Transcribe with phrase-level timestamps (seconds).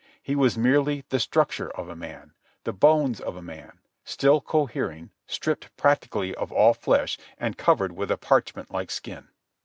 [0.23, 5.11] He was merely the structure of a man, the bones of a man, still cohering,
[5.27, 9.27] stripped practically of all flesh and covered with a parchment like skin.